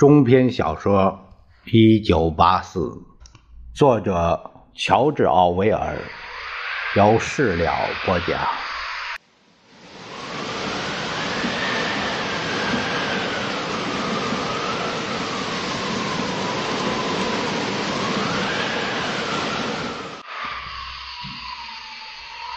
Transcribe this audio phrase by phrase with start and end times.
[0.00, 1.28] 中篇小说
[1.70, 2.80] 《一九八四》，
[3.74, 5.94] 作者乔治·奥威尔，
[6.96, 7.70] 由事了
[8.06, 8.40] 播讲。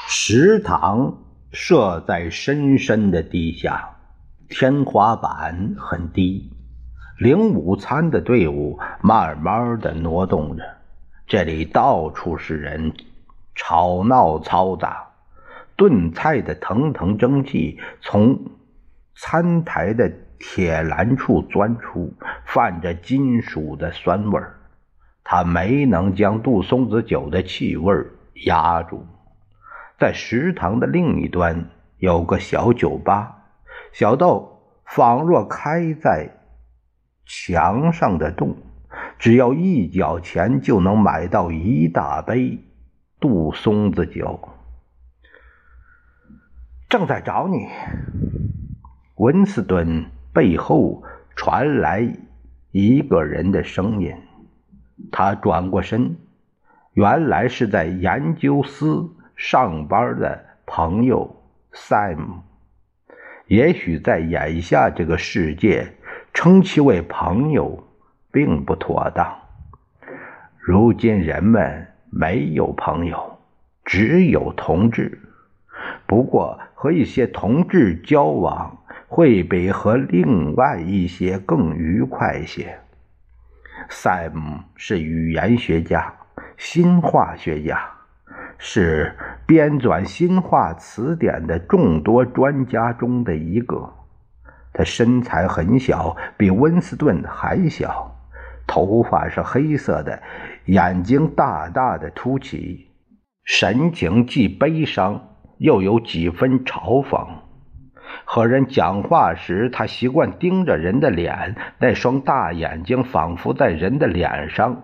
[0.07, 1.17] 食堂
[1.51, 3.97] 设在深深的地下，
[4.47, 6.52] 天花板很低。
[7.19, 10.63] 领午餐的队伍慢慢的挪动着，
[11.27, 12.93] 这里到处是人，
[13.55, 15.07] 吵闹嘈杂。
[15.75, 18.39] 炖菜的腾腾蒸汽从
[19.15, 22.13] 餐台的铁栏处钻出，
[22.45, 24.59] 泛着金属的酸味儿。
[25.23, 27.93] 他没能将杜松子酒的气味
[28.45, 29.05] 压住。
[29.97, 33.45] 在食堂的另一端有个小酒吧，
[33.91, 36.29] 小到仿若开在。
[37.25, 38.55] 墙上的洞，
[39.17, 42.59] 只要一角钱就能买到一大杯
[43.19, 44.49] 杜松子酒。
[46.89, 47.67] 正在找你，
[49.15, 51.03] 文斯顿背后
[51.35, 52.07] 传来
[52.71, 54.13] 一个人的声音。
[55.11, 56.17] 他转过身，
[56.93, 62.41] 原来是在研究司上班的朋友 Sam，。
[63.47, 65.95] 也许在眼下这个世界。
[66.43, 67.87] 称其为朋友，
[68.29, 69.33] 并不妥当。
[70.59, 73.39] 如今人们没有朋友，
[73.85, 75.21] 只有同志。
[76.05, 78.77] 不过和一些同志交往，
[79.07, 82.77] 会比和另外一些更愉快些。
[83.87, 86.13] 塞姆是语言学家、
[86.57, 87.79] 新化学家，
[88.57, 89.15] 是
[89.45, 93.93] 编纂新化词典的众多专家中的一个。
[94.73, 98.15] 他身材很小，比温斯顿还小，
[98.65, 100.21] 头发是黑色的，
[100.65, 102.89] 眼睛大大的凸起，
[103.43, 105.29] 神情既悲伤
[105.59, 107.27] 又有几分嘲讽。
[108.25, 114.83] 和人讲话时，他习惯盯着人的脸，那双大眼睛仿佛在人的脸上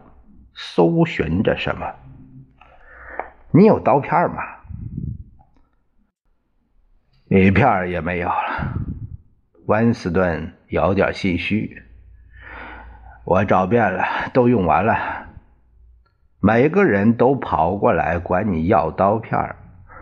[0.53, 1.87] 搜寻着什么。
[3.51, 4.43] 你有刀片吗？
[7.29, 8.73] 一片也没有了。
[9.69, 11.83] 温斯顿有点心虚
[13.23, 14.03] ：“我找遍了，
[14.33, 15.27] 都用完了。
[16.39, 19.55] 每个人都跑过来管你要刀片。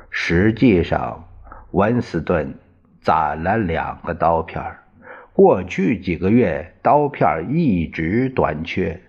[0.10, 1.28] 实际上，
[1.72, 2.56] 温斯顿
[3.02, 4.64] 攒了两个刀片。
[5.34, 9.02] 过去几个月，刀片一直短缺，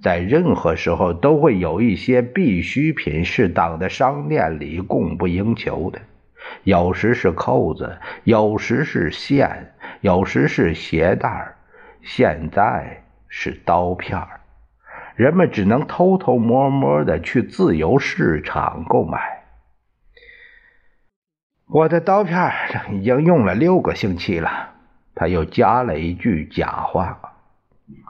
[0.00, 5.98] 在任何时候都会有一些必需品是当的商店里供不应求的。
[6.64, 11.56] 有时是扣子，有时是线。”有时是鞋带
[12.02, 14.28] 现在是刀片
[15.16, 19.42] 人们只能偷偷摸摸的去自由市场购买。
[21.66, 22.52] 我的刀片
[22.92, 24.74] 已经用了六个星期了。
[25.16, 27.18] 他又加了一句假话。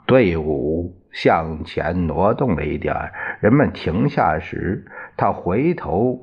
[0.05, 4.85] 队伍向前挪动了一点，人们停下时，
[5.17, 6.21] 他回头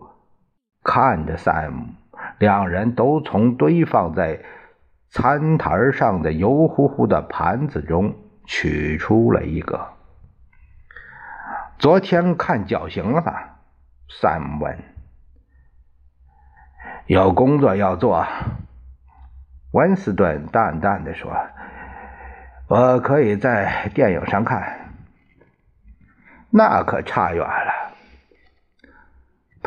[0.84, 1.86] 看着塞姆，
[2.38, 4.40] 两人都从堆放在。
[5.08, 9.92] 餐台上的油乎乎的盘子中取出了一个。
[11.78, 13.60] 昨天看绞刑了吧？
[14.10, 14.76] 塞姆问。
[17.06, 18.26] 有工作要做，
[19.70, 21.32] 温斯顿淡淡的说
[22.68, 24.90] ：“我可以在电影上看。”
[26.50, 27.85] 那可差远了。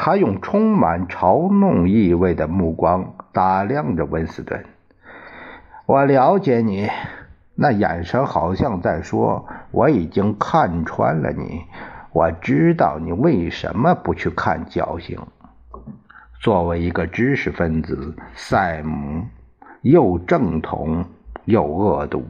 [0.01, 4.63] 他用充满嘲弄意味的目光打量着温斯顿。
[5.85, 6.87] 我了解你，
[7.53, 11.63] 那眼神好像在说：“我已经看穿了你，
[12.13, 15.19] 我知道你为什么不去看绞刑。”
[16.39, 19.25] 作为一个知识分子，塞姆
[19.81, 21.03] 又正统
[21.43, 22.23] 又恶毒，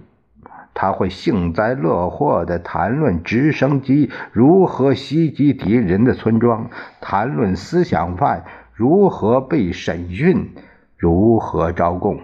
[0.81, 6.69] 他会幸灾乐祸地谈论直升机如何袭击敌人的村庄，
[7.01, 10.55] 谈论思想犯如何被审讯，
[10.95, 12.21] 如何招供。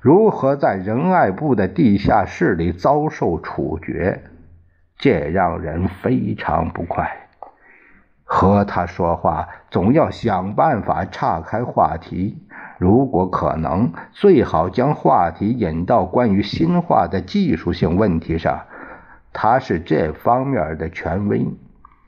[0.00, 4.22] 如何在仁爱部的地下室里遭受处决？
[4.96, 7.28] 这让人非常不快。
[8.24, 12.47] 和他说话，总要想办法岔开话题。
[12.78, 18.66] 如果可能，最好将话题引到关于新化的技术性问题上。
[19.32, 21.46] 他是这方面的权威，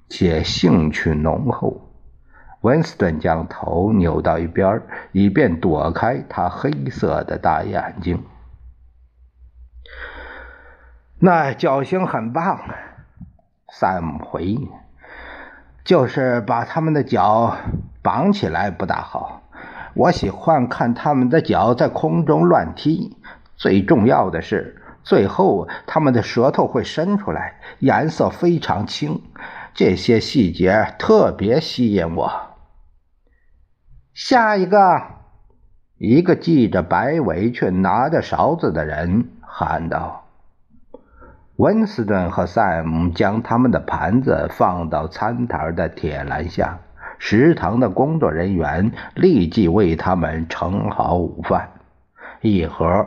[0.08, 1.90] 且兴趣浓厚。
[2.60, 4.82] 温斯顿将头扭到一边，
[5.12, 8.22] 以便躲开他黑色的大眼睛。
[11.18, 12.60] 那脚型很棒，
[13.72, 14.56] 萨姆回。
[15.82, 17.56] 就是把他们的脚
[18.02, 19.39] 绑起来不大好。
[19.94, 23.16] 我喜欢看他们的脚在空中乱踢。
[23.56, 29.22] 最重要的是，最后他们的舌头会伸出来，颜色非常青。
[29.74, 32.30] 这些细节特别吸引我。
[34.14, 35.02] 下一个，
[35.98, 40.26] 一个系着白围裙、拿着勺子的人喊道。
[41.56, 46.78] 温斯顿和塞姆将他们的盘子放到餐台的铁栏下，
[47.22, 51.70] 食堂的工作人员立即为他们盛好午饭：
[52.40, 53.06] 一盒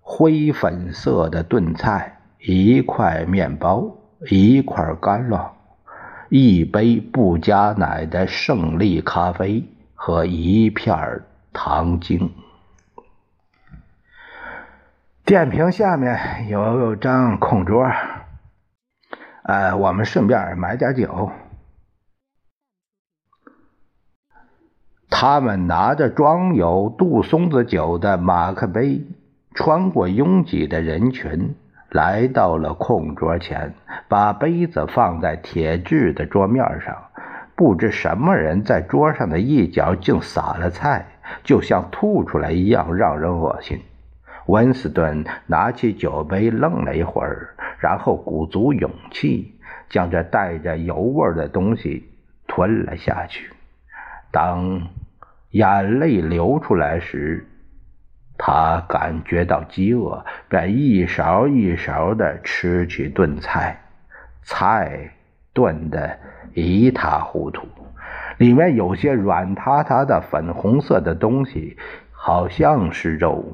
[0.00, 3.96] 灰粉色的炖菜，一块面包，
[4.28, 5.52] 一块干酪，
[6.28, 9.64] 一杯不加奶的胜利咖啡
[9.94, 11.22] 和一片
[11.52, 12.34] 糖精。
[15.24, 17.88] 电瓶下面有张空桌，
[19.44, 21.30] 呃，我们顺便买点酒。
[25.10, 29.02] 他们拿着装有杜松子酒的马克杯，
[29.54, 31.54] 穿过拥挤的人群，
[31.90, 33.74] 来到了空桌前，
[34.08, 36.96] 把杯子放在铁质的桌面上。
[37.56, 41.06] 不知什么人在桌上的一角竟撒了菜，
[41.44, 43.80] 就像吐出来一样，让人恶心。
[44.46, 49.54] 温斯顿拿起酒杯，愣了一会儿，然后鼓足勇气，
[49.88, 52.08] 将这带着油味的东西
[52.48, 53.53] 吞了下去。
[54.34, 54.88] 当
[55.50, 57.46] 眼泪流出来时，
[58.36, 63.80] 他感觉到饥饿，便一勺一勺地吃起炖菜。
[64.42, 65.12] 菜
[65.52, 66.18] 炖得
[66.52, 67.68] 一塌糊涂，
[68.36, 71.78] 里面有些软塌塌的粉红色的东西，
[72.10, 73.44] 好像是肉。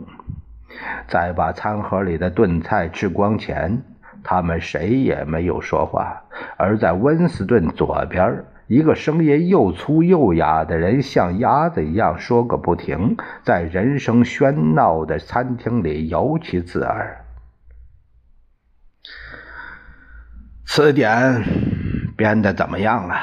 [1.08, 3.82] 在把餐盒里的炖菜吃光前，
[4.24, 6.22] 他们谁也没有说话。
[6.56, 17.24] 而在温斯顿左边，一个声音又粗又哑的人像鸭子一样说个不停，在人声喧闹的餐厅里尤其刺耳。
[20.64, 21.42] 词典
[22.16, 23.16] 编的怎么样了？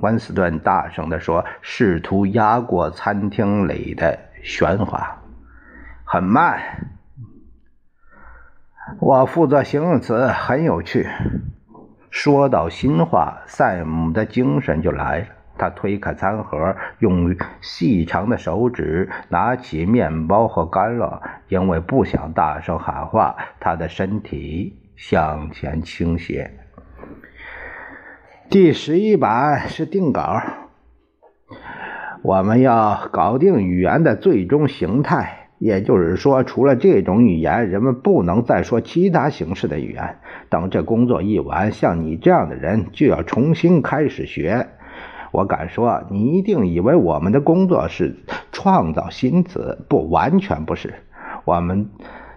[0.00, 5.18] 温斯顿大声地说，试图压过餐厅里的喧哗。
[6.04, 6.88] 很慢。
[8.98, 11.06] 我负责形容词，很有趣。
[12.14, 15.26] 说到新话，赛姆的精神就来了。
[15.58, 21.20] 他推开餐盒，用细长的手指拿起面包和干酪。
[21.48, 26.52] 因为不想大声喊话，他的身体向前倾斜。
[28.48, 30.40] 第十一版是定稿。
[32.22, 35.43] 我们要搞定语言的最终形态。
[35.58, 40.16] 也就是说，除了这种语言，人们不能再说其他形式的语言。
[40.50, 44.66] 等这工作一完，像你这样的人就要重新开始学。
[45.32, 48.16] 我敢说，你一定以为我们的工作是
[48.52, 50.94] 创造新词，不，完全不是。
[51.44, 51.88] 我们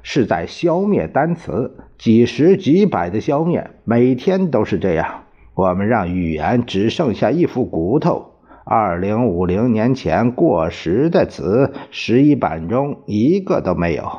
[0.02, 5.24] 是在消灭单词，几十几百的消灭，每天都是这样。
[5.54, 8.37] 我们让语言只剩下一副骨头。
[8.70, 14.12] 二零五零年前过时的词，十一版中一个都没有。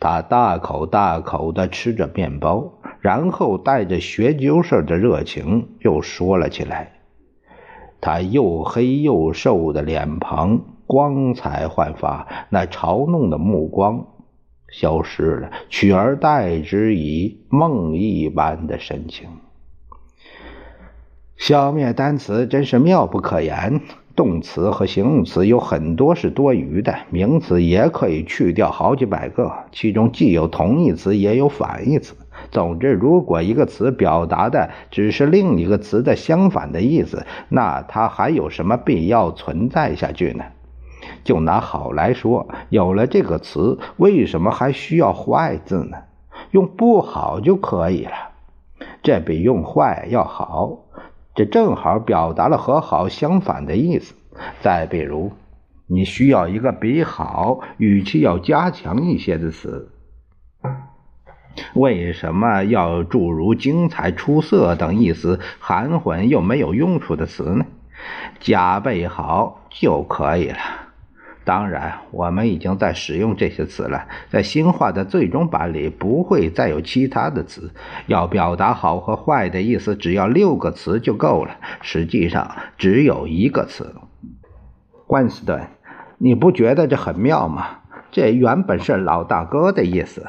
[0.00, 6.94] 他大口大口地吃着面包，然后带着学究似的热情又说了起来。
[8.00, 14.08] 他又黑又瘦的脸庞光彩焕发，那嘲弄的目光
[14.68, 19.28] 消失了，取而代之以梦一般的神情。
[21.44, 23.82] 消灭单词真是妙不可言。
[24.16, 32.14] 动词和形容词有很多是多余的，名词也可以去掉好几百个，其中既有同义词也有反义词。
[32.50, 40.44] 总之，如果一个词表达的只是另一个词的相反的意思，那它还有什么必要存在下去呢？
[41.24, 45.98] 就拿好来说，有了这个词，为什么还需要坏字呢？
[46.52, 48.12] 用不好就可以了，
[49.02, 50.78] 这比用坏要好。
[51.34, 54.14] 这正好表达了和好相反的意思。
[54.60, 55.32] 再比如，
[55.86, 59.90] 你需要一个比好语气要加强一些的词。
[61.74, 67.66] 为什么要诸如精彩、出色等意思含混又没有用处的词呢？
[68.40, 70.58] 加倍好就可以了。
[71.44, 74.08] 当然，我们已经在使用这些词了。
[74.30, 77.70] 在新话的最终版里，不会再有其他的词。
[78.06, 81.58] 要表达好和坏的意思，只要六个词就够了。
[81.82, 83.94] 实际上，只有一个词。
[85.08, 85.68] 温斯顿，
[86.18, 87.80] 你不觉得这很妙吗？
[88.10, 90.26] 这原本是老大哥的意思。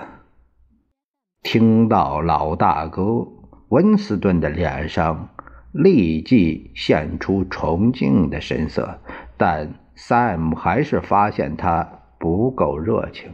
[1.43, 3.27] 听到老大哥，
[3.69, 5.29] 温斯顿的脸上
[5.71, 8.99] 立即现出崇敬的神色，
[9.37, 11.87] 但 Sam 还是发现他
[12.19, 13.33] 不够热情。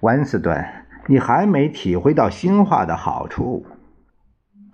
[0.00, 0.64] 温斯顿，
[1.06, 3.64] 你还没体会到新话的好处。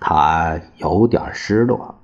[0.00, 2.00] 他有点失落。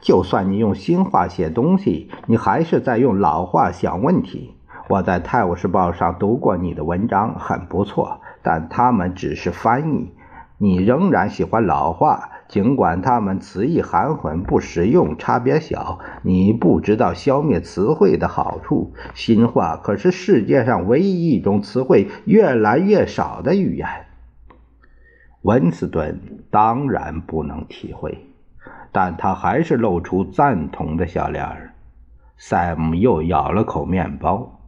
[0.00, 4.56] 就算你用新话写东西，你还是在用老话想问题。
[4.88, 10.12] 我在《泰晤士报》上读过你的文章，很不错，但他们只是翻译。
[10.58, 16.00] 你仍然喜欢老话，尽管他们词义含混、不实用、差别小。
[16.20, 18.92] 你不知道消灭词汇的好处。
[19.14, 23.88] 新话可是世界上唯一一种词汇越来越少的语言。
[25.40, 28.26] 温斯顿当然不能体会。
[28.92, 31.72] 但他还是露出赞同的笑脸儿。
[32.36, 34.60] 赛姆又咬了口面包。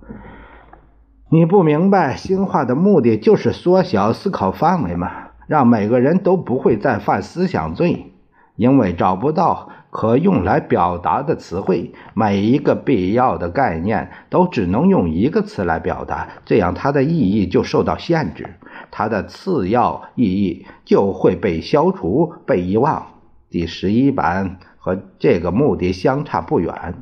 [1.29, 5.24] 你不明白新话的目的就是缩小思考范围吗？
[5.47, 8.13] 让每个人都不会再犯思想罪，
[8.57, 18.55] 因为找不到可用来表达的词汇，每一个必要的概念都只能用一个词来表达，这样它的意义就受到限制，
[18.91, 23.07] 它的次要意义就会被消除、被遗忘。
[23.51, 26.95] 第十一版和这个目的相差不远，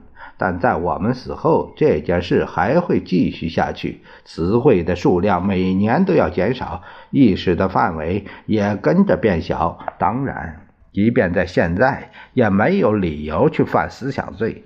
[0.45, 4.03] 但在我们死后，这件事还会继续下去。
[4.25, 6.83] 词汇的数量每年都要减少，
[7.13, 9.79] 意识的范围也跟着变小。
[10.01, 14.65] 当然，即便在现在，也没有理由去犯思想罪，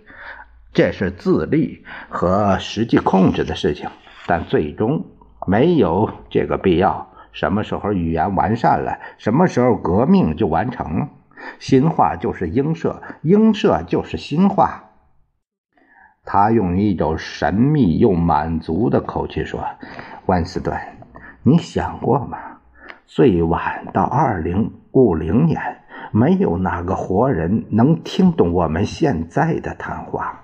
[0.72, 3.86] 这是自律和实际控制的事情。
[4.26, 5.04] 但最终
[5.46, 7.12] 没有这个必要。
[7.32, 11.08] 什么时候语言完善了，什么时候革命就完成了。
[11.58, 14.84] 新话就是英社，英社就是新话。
[16.26, 19.64] 他用一种神秘又满足的口气说
[20.26, 20.76] ：“温斯顿，
[21.44, 22.36] 你想过吗？
[23.06, 25.58] 最晚到二零五零年，
[26.10, 30.42] 没有哪个活人能听懂我们现在的谈话。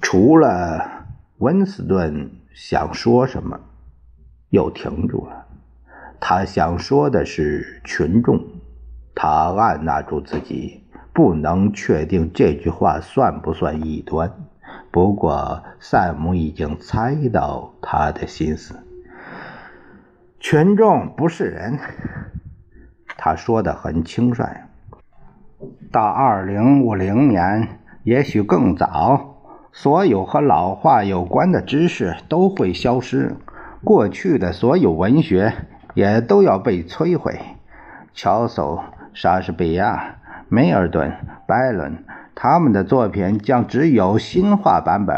[0.00, 1.04] 除了
[1.38, 3.58] 温斯顿想说什么，
[4.50, 5.46] 又停住了。”
[6.24, 8.40] 他想说的是群众，
[9.12, 10.81] 他按捺住自己，
[11.12, 14.32] 不能确定这句话算不算异端。
[14.90, 18.74] 不过，萨姆已经猜到他的心思。
[20.40, 21.78] 群众不是人，
[23.16, 24.44] 他说的很轻率。
[25.90, 29.36] 到二零五零年，也许更早，
[29.72, 33.36] 所有和老化有关的知识都会消失，
[33.84, 35.52] 过去的所有文学。
[35.94, 37.38] 也都要被摧毁。
[38.14, 38.80] 乔叟、
[39.12, 40.16] 莎士比亚、
[40.54, 41.10] 梅尔顿、
[41.46, 42.04] 拜伦，
[42.34, 45.16] 他们的作品将只有新化版本，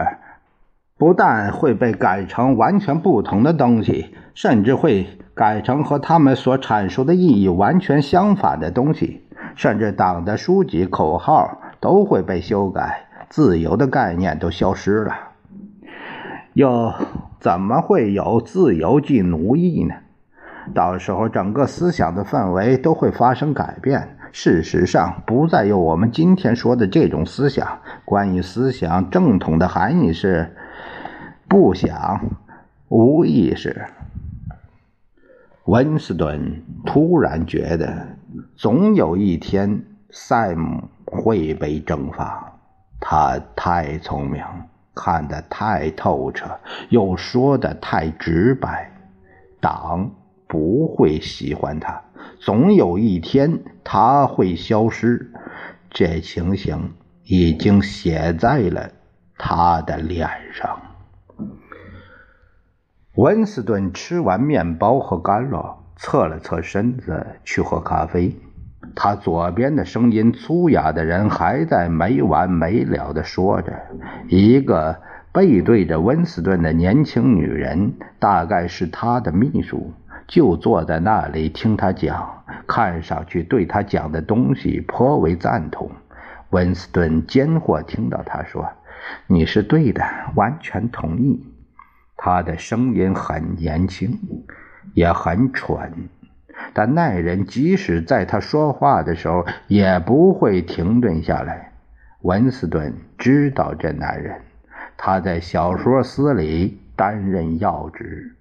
[0.96, 9.24] 不但会被改成完全不同的东西，甚至会改成和他们所阐述的意义完全相反的东西。
[9.56, 15.14] 甚至党的书籍、口号都会被修改，自由的概念都消失了。
[16.52, 16.94] 又
[17.40, 19.96] 怎么会有自由即奴役呢？
[20.72, 24.13] 到时候，整个思想的氛围都会发生改变。
[24.36, 27.78] 事实上，不再有我们今天说的这种思想。
[28.04, 30.56] 关于思想正统的含义是：
[31.46, 32.20] 不想、
[32.88, 33.86] 无意识。
[35.66, 38.08] 温斯顿突然觉得，
[38.56, 42.58] 总有一天，赛姆会被蒸发。
[42.98, 44.42] 他太聪明，
[44.96, 48.90] 看得太透彻，又说得太直白。
[49.60, 50.10] 党。
[50.46, 52.00] 不会喜欢他，
[52.44, 55.32] 总有一天他会消失。
[55.88, 56.92] 这情形
[57.24, 58.90] 已经写在了
[59.38, 60.78] 他的脸上。
[63.14, 68.36] 温斯顿吃完面包和干酪，侧了侧身子去喝咖啡。
[68.94, 73.72] 他左边的声音粗哑的人还在没完没了地说着。
[74.28, 75.00] 一个
[75.32, 79.94] 背对着温斯顿的年轻女人，大概是他的秘书。
[80.26, 85.90] 就坐在那里听他讲，看上去对他讲的东西颇为赞同。
[86.50, 88.70] 温斯顿间或听到他说
[89.26, 90.04] ：“你是对的，
[90.34, 91.44] 完全同意。”
[92.16, 94.18] 他的声音很年轻，
[94.94, 95.92] 也很蠢，
[96.72, 101.72] 但那人即使在他说话的时候也不会停顿下来。
[102.22, 104.40] 温斯顿知道这男人，
[104.96, 108.36] 他在小说司里担任要职。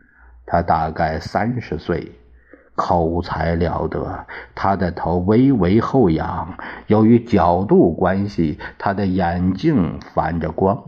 [0.45, 2.11] 他大概三十岁，
[2.75, 4.25] 口才了得。
[4.55, 6.57] 他的头微微后仰，
[6.87, 10.83] 由于角度关系，他的眼睛反着光。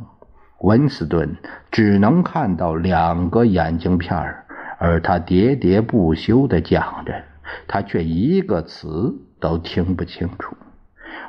[0.59, 1.37] 温斯顿
[1.71, 4.35] 只能看到两个眼镜片
[4.77, 7.23] 而他喋喋不休地讲着，
[7.67, 10.55] 他却一个词都听不清楚。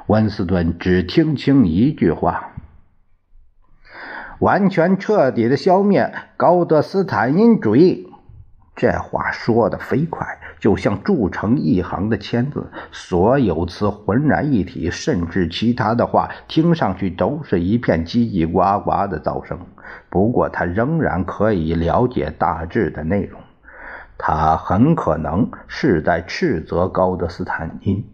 [0.07, 2.53] 温斯顿只听清一句话
[4.41, 8.09] ：“完全彻底的消灭高德斯坦因主义。”
[8.77, 19.59] 这话说的飞快，就像铸成一行的签字，所有词浑然一体，甚至其他的话听上去都是一片叽叽呱呱的噪声。
[20.11, 23.41] 不过他仍然可以了解大致的内容。
[24.19, 28.05] 他很可能是在斥责高德斯坦因，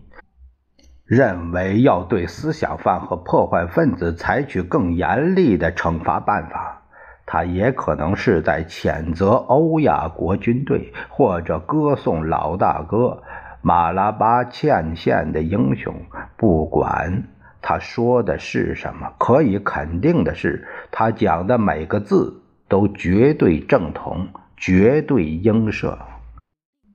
[1.04, 6.81] 认为要对思想犯和破坏分子采取更严厉的惩罚办法。
[7.24, 13.22] 他也可能是在谴责欧亚国军队，或者歌颂老大哥
[13.62, 15.94] 马拉巴欠县的英雄。
[16.36, 17.24] 不管
[17.60, 25.98] 他说的是什么，可以肯定的是，他讲的每个字都绝对正统，绝对映射。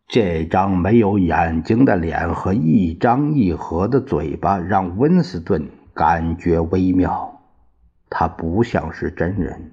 [0.10, 7.42] 这张没有眼睛的脸和一张一合的嘴巴，让温斯顿感觉微妙。
[8.10, 9.72] 他不像是真人。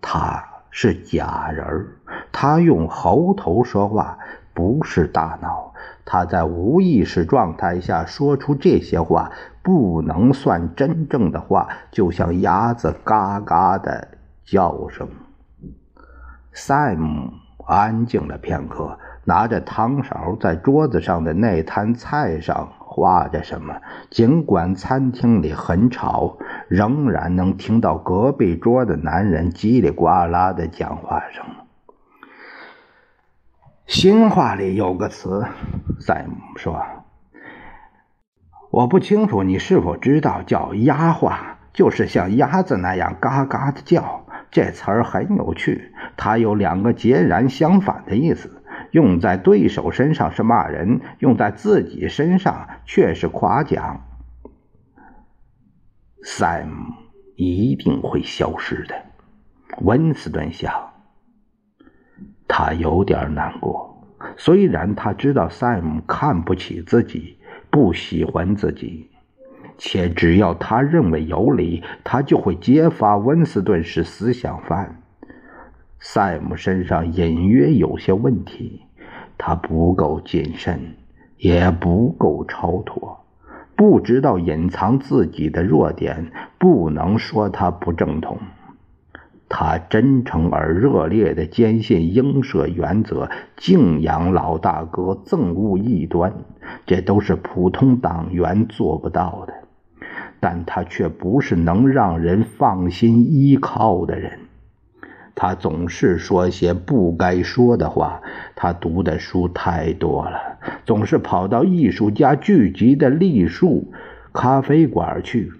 [0.00, 1.88] 他是假人，
[2.32, 4.18] 他用喉头说话，
[4.54, 5.74] 不是大脑。
[6.04, 9.30] 他在无意识状态下说出这些话，
[9.62, 14.08] 不能算真正的话，就像鸭子嘎嘎的
[14.44, 15.08] 叫声。
[16.52, 17.32] 赛姆
[17.66, 22.68] 安静了片刻，拿着汤勺在桌子上的那摊菜上。
[22.92, 23.76] 画着什么？
[24.10, 31.44] 尽管餐厅里很吵，仍然能听到隔壁桌的男人叽里呱啦的讲话声。
[33.86, 35.46] 新话里有个词，
[36.00, 36.84] 赛姆说
[38.72, 44.26] ：“我不清楚你是否知道，叫鸭话，就是像鸭子那样嘎嘎的叫。
[44.50, 48.59] 这词儿很有趣，它有两个截然相反的意思。”
[48.92, 54.06] 用在对手身上是骂人，用在自己身上却是夸奖。
[56.24, 56.94] Sam
[57.36, 58.94] 一定会消失的，
[59.82, 60.90] 温斯顿想。
[62.46, 67.38] 他有点难过，虽然他知道 Sam 看不起自己，
[67.70, 69.08] 不喜欢自己，
[69.78, 75.00] 且只要他认为有理，他就会揭发温斯顿是思想犯。
[76.02, 78.80] 赛姆身上隐约有些问题，
[79.36, 80.96] 他不够谨慎，
[81.36, 83.20] 也不够超脱，
[83.76, 88.38] 不知道隐藏自己的弱点，不能说他不正统。
[89.50, 96.32] 他真诚而热烈地坚信应社原则，敬仰老大哥，憎恶异端，
[96.86, 99.52] 这都是普通党员做不到的。
[100.40, 104.38] 但他却不是能让人放心依靠的人。
[105.42, 108.20] 他总是说些不该说的话。
[108.54, 113.90] 他读的书太多了，总是跑到艺术家聚集的栗树
[114.34, 115.50] 咖啡馆去。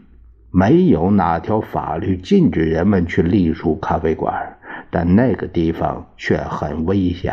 [0.50, 4.58] 没有哪条法律禁止人们去栗树咖啡馆，
[4.90, 7.32] 但那个地方却很危险。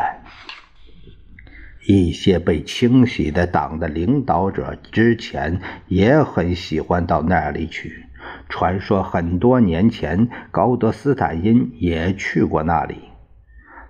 [1.86, 8.07] 一些被清洗的党的领导者之前也很喜欢到那里去。
[8.50, 13.10] 传说很多年前，高德斯坦因也去过那里。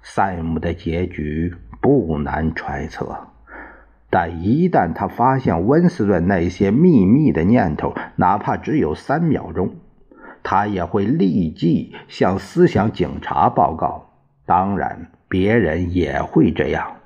[0.01, 3.27] 赛姆的结局不难揣测，
[4.09, 9.75] 但一旦他发现温斯顿那些秘密的念头，哪怕只有三秒钟，
[10.43, 14.13] 他也会立即向思想警察报告。
[14.45, 16.97] 当然，别人也会这样，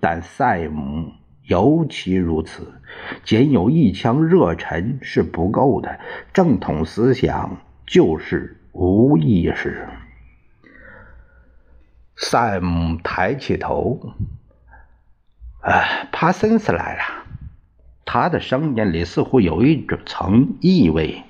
[0.00, 1.12] 但赛姆。
[1.50, 2.80] 尤其如此，
[3.24, 5.98] 仅有一腔热忱是不够的。
[6.32, 7.56] 正统思想
[7.88, 9.88] 就是无意识。
[12.14, 14.14] 赛姆抬起头，
[15.62, 17.02] 啊，帕森斯来了。
[18.04, 21.24] 他的声音里似乎有一种层意味。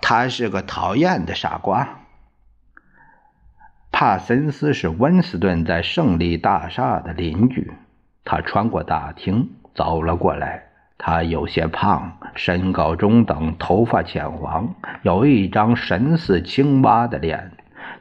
[0.00, 2.00] 他是个讨厌的傻瓜。
[3.90, 7.70] 帕森斯是温斯顿在胜利大厦的邻居。
[8.24, 10.64] 他穿过大厅走了过来。
[10.98, 17.50] 他有些胖，身高中等，头发浅黄，有一张神似青蛙的脸。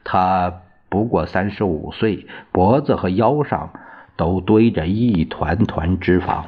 [0.03, 3.71] 他不过三十五岁，脖子和腰上
[4.15, 6.43] 都堆着一团团脂肪，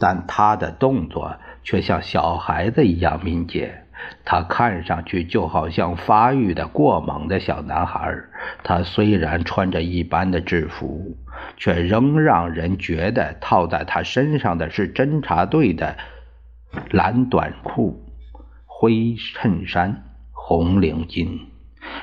[0.00, 3.83] 但他的动作却像小孩子一样敏捷。
[4.24, 8.14] 他看上去就好像发育的过猛的小男孩。
[8.62, 11.16] 他虽然穿着一般的制服，
[11.56, 15.96] 却仍让人觉得套在他身上的是侦察队的
[16.90, 18.04] 蓝短裤、
[18.66, 21.38] 灰衬衫、红领巾。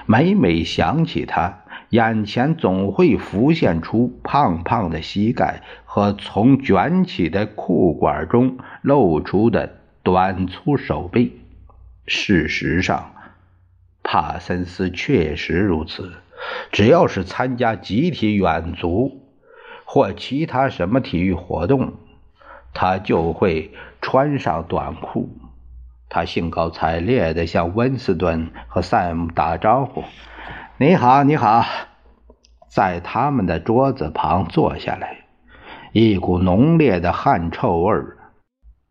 [0.05, 11.40] 每每想起他，眼前总会浮现出胖胖的膝盖和从卷起的裤管中露出的短粗手臂。
[12.13, 13.13] 事实上，
[14.03, 16.11] 帕森斯确实如此。
[16.69, 19.21] 只要是参加集体远足
[19.85, 21.93] 或其他什么体育活动，
[22.73, 23.71] 他就会
[24.01, 25.29] 穿上短裤。
[26.09, 30.03] 他兴高采烈地向温斯顿和塞姆打招呼
[30.77, 31.63] ：“你好，你好！”
[32.67, 35.19] 在他们的桌子旁坐下来，
[35.93, 37.93] 一股浓烈的汗臭味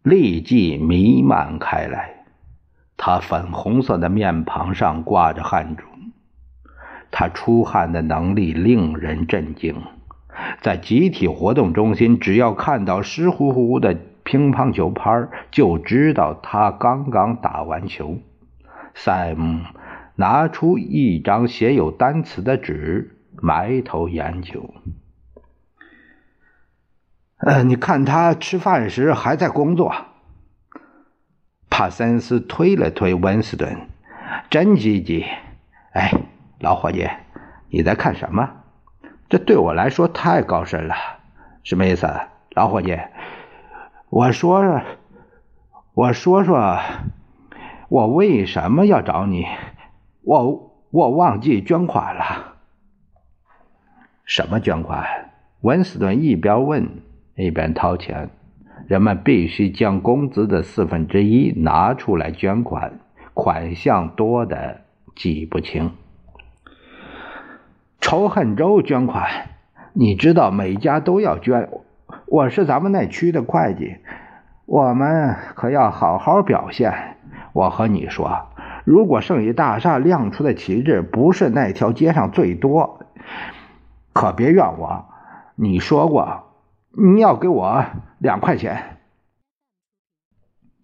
[0.03, 2.20] 立即弥漫开来。
[3.03, 5.85] 他粉红色的面庞上挂着汗珠。
[7.11, 9.83] 他出汗的能力令人震惊。
[10.61, 18.19] 在集体活动中心，只要看到湿乎乎的乒乓球拍，就知道他刚刚打完球。
[18.95, 19.63] 塞姆
[20.17, 24.75] 拿出一张写有单词的纸，埋头研究。
[27.39, 29.95] 呃，你看他吃饭时还在工作。
[31.81, 33.89] 帕森斯推了推温斯顿，
[34.51, 35.25] 真积极。
[35.95, 36.13] 哎。
[36.59, 37.09] 老伙计，
[37.71, 38.51] 你在看什么？
[39.31, 40.95] 这对我来说太高深了，
[41.63, 42.07] 什么意思？
[42.51, 42.99] 老伙计，
[44.11, 44.83] 我说，
[45.95, 46.79] 我说说，
[47.89, 49.47] 我为什么要找你？
[50.21, 52.57] 我我忘记捐款了。
[54.27, 55.31] 什么捐款？
[55.63, 56.87] 温斯顿一边问
[57.37, 58.29] 一边掏钱。
[58.91, 62.99] 人们必须将工资的四分之一拿出来捐款，
[63.35, 64.81] 款项多的
[65.15, 65.93] 记不清。
[68.01, 69.29] 仇恨州捐款，
[69.93, 71.71] 你知道每家都要捐。
[72.27, 73.99] 我是咱们那区的会计，
[74.67, 77.17] 我们可要好好表现。
[77.53, 78.49] 我和你说，
[78.85, 83.07] 如果圣义大厦亮出的旗帜不是那条街上最多，
[84.13, 85.05] 可别怨我。
[85.55, 86.50] 你说过
[86.97, 87.85] 你要给我
[88.19, 88.99] 两块钱。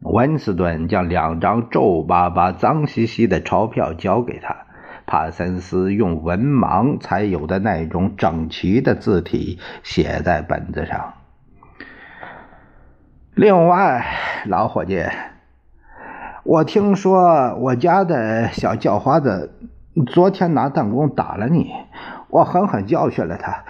[0.00, 4.66] 温斯顿将两张皱巴巴、脏兮兮的钞票交给他。
[5.08, 11.14] 帕森斯用文盲才有的那种整齐的字体写在本子上。
[13.34, 14.04] 另外，
[14.46, 15.04] 老伙计，
[16.42, 19.54] 我听说我家的小叫花子
[20.08, 21.70] 昨天拿弹弓打了你，
[22.28, 23.64] 我狠狠教训了他。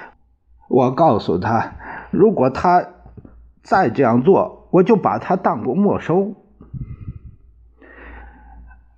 [0.68, 1.74] 我告诉他，
[2.10, 2.84] 如果他
[3.62, 6.34] 再这样做，我就把他弹弓没收。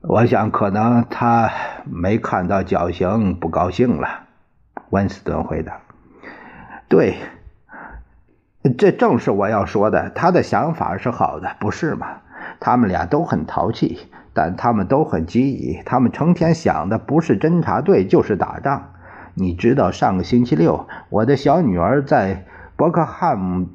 [0.02, 1.50] 我想，可能他
[1.84, 4.26] 没看到绞刑，不高兴了。
[4.90, 5.80] 温斯顿回答
[6.88, 7.16] ：“对，
[8.78, 10.08] 这正是我要说的。
[10.10, 12.06] 他的想法是好的，不是吗？
[12.60, 15.82] 他们俩都很淘气，但他们都很积极。
[15.84, 18.92] 他们成天想的不是侦察队，就是打仗。
[19.34, 22.46] 你知道上个星期六，我的小女儿在
[22.78, 23.66] 伯克汉姆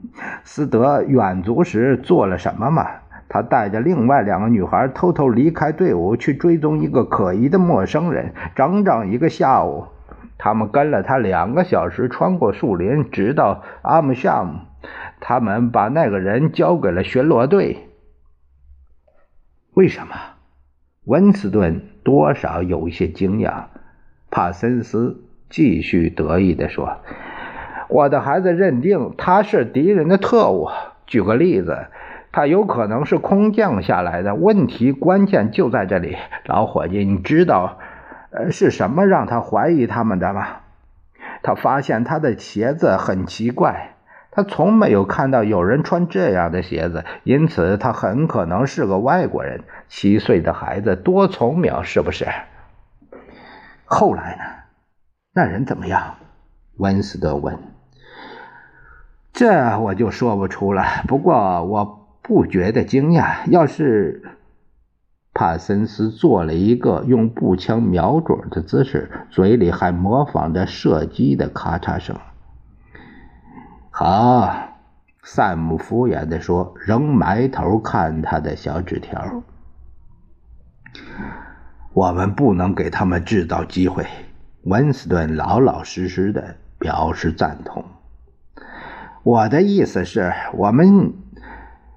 [0.46, 2.88] 斯德远足时做了什么吗？”
[3.28, 9.88] 他带着另外两个女孩偷偷离开队伍，去追踪一个可疑的陌生人，整整一个下午。
[10.38, 14.60] 他们跟了他两个小时，穿过树林，直到阿姆夏姆。
[15.20, 17.90] 他们把那个人交给了巡逻队。
[19.74, 20.16] 为什么？
[21.06, 23.66] 温斯顿多少有一些惊讶。
[24.30, 27.00] 帕森斯继续得意地说
[27.90, 30.70] ：“我的孩子认定他是敌人的特务。
[31.08, 31.88] 举个例子。”
[32.36, 37.78] 他有可能是空降下来的，问题关键就在这里，老伙计，你知道，
[38.32, 40.48] 呃，是什么让他怀疑他们的吗？
[41.44, 43.92] 他发现他的鞋子很奇怪，
[44.32, 49.62] 他从没有看到有人穿这样的鞋子，因此他很可能是个外国人。
[49.88, 52.26] 七岁的孩子多聪明，是不是？
[53.86, 54.44] 后来呢？
[55.36, 56.16] 那人怎么样？
[56.78, 57.58] 温斯顿问。
[59.32, 62.00] 这我就说不出了，不过我。
[62.26, 63.40] 不觉得惊讶。
[63.50, 64.38] 要是
[65.34, 72.16] 帕森斯做了一个用步枪瞄准的姿势，嘴里还模仿着射击的咔嚓声。
[73.92, 74.56] 好，
[75.22, 79.44] 萨姆敷衍地说，仍埋头看他的小纸条。
[81.92, 84.06] 我们不能给他们制造机会。
[84.64, 87.86] 温斯顿老老实实的表示赞同。
[89.24, 91.14] 我的意思是，我们。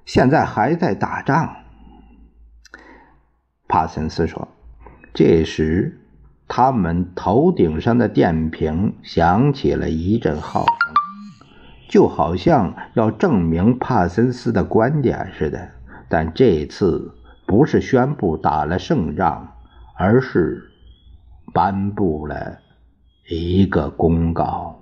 [0.05, 1.57] 现在还在打仗，
[3.67, 4.47] 帕森斯说。
[5.13, 5.99] 这时，
[6.47, 10.95] 他们头顶上的电瓶响起了一阵号声，
[11.89, 15.71] 就好像要证明帕森斯的观点似的。
[16.09, 17.13] 但这次
[17.45, 19.55] 不是宣布打了胜仗，
[19.97, 20.71] 而是
[21.57, 22.59] 颁布了
[23.31, 24.79] 一个公告。